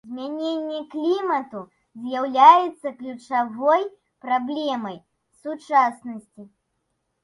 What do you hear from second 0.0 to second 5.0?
Змяненне клімату з'яўляецца ключавой праблемай